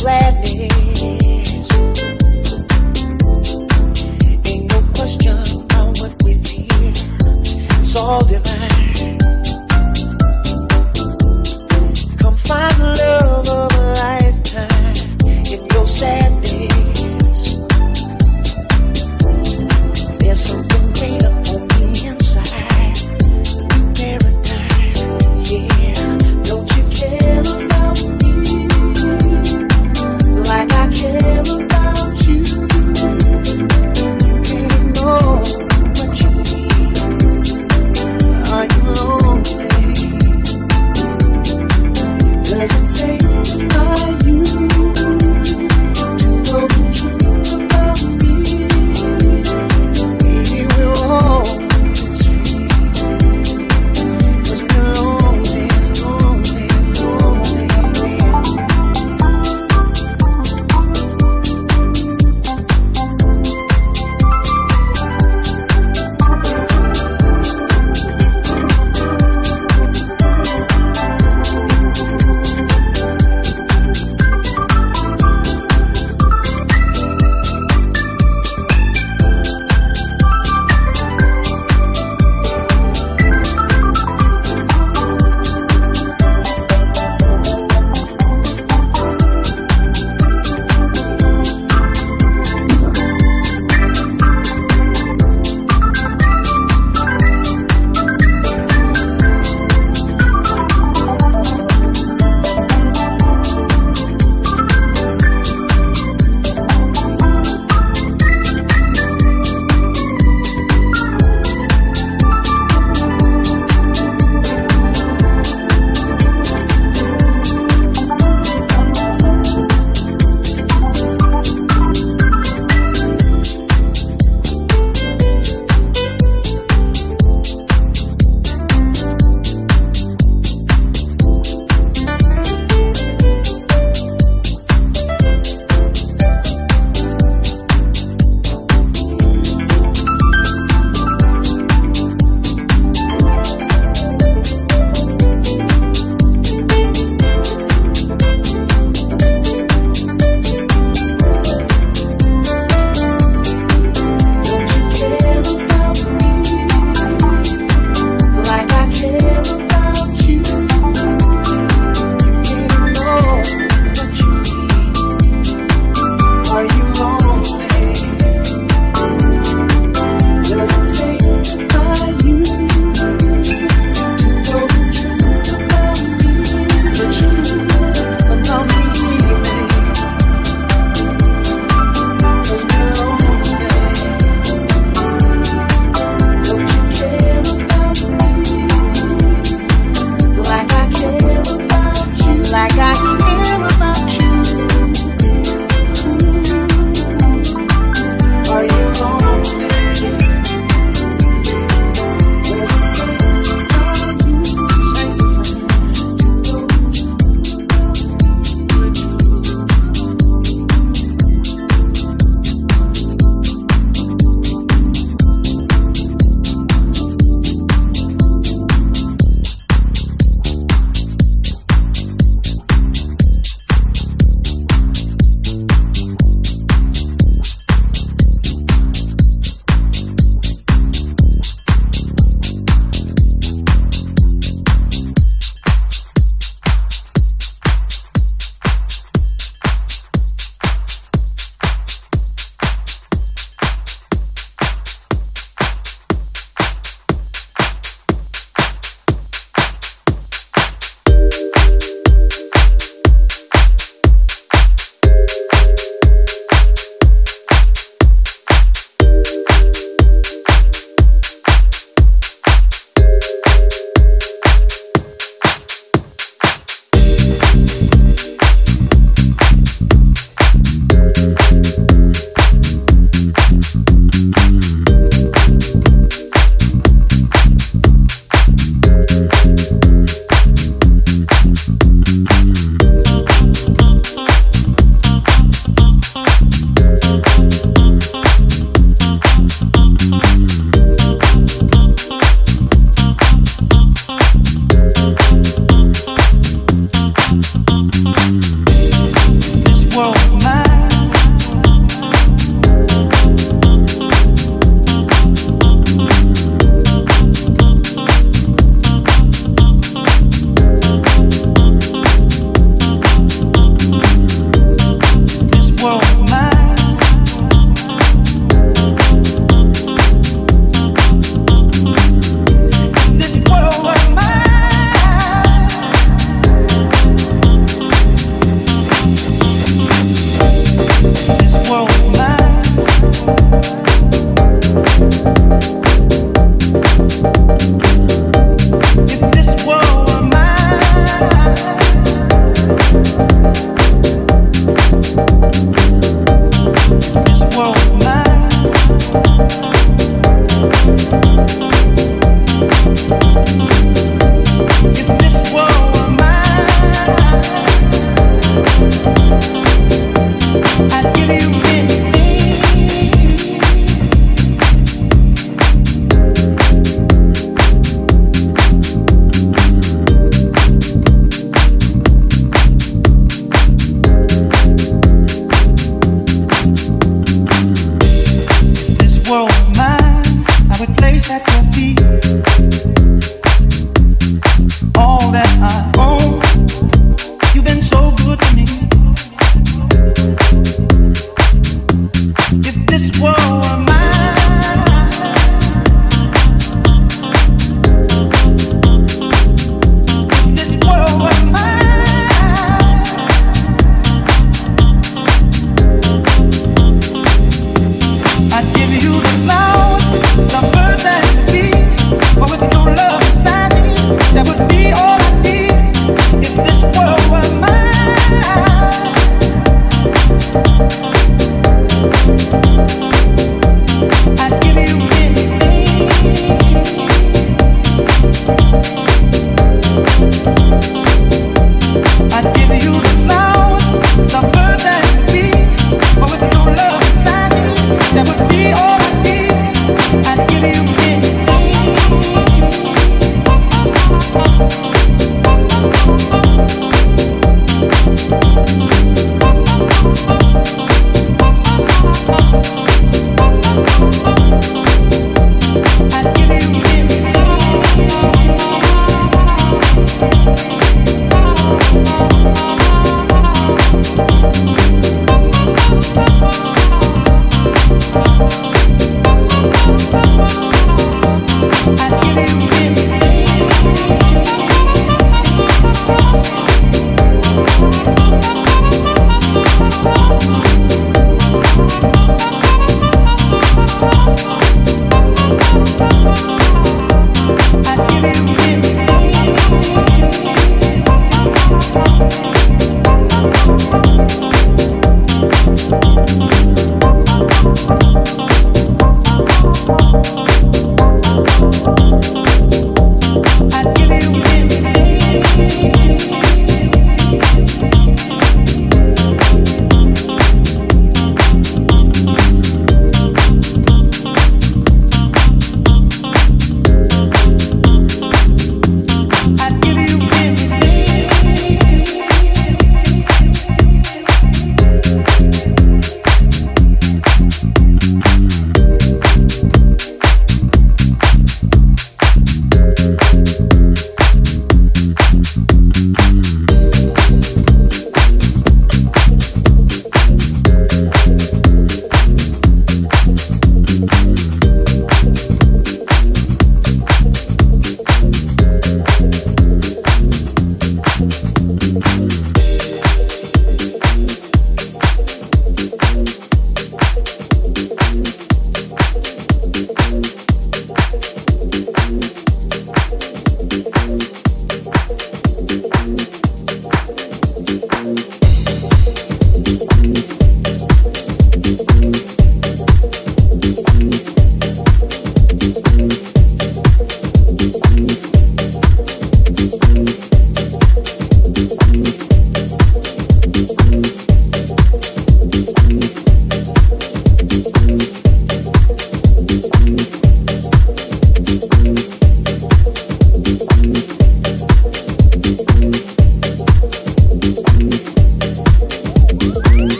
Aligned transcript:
gladness. 0.00 1.19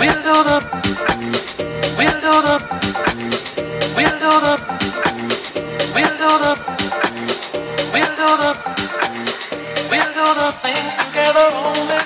We'll 0.00 0.22
do 0.22 0.32
the 0.32 0.80
things 10.62 10.94
together 10.94 11.50
only. 11.52 11.99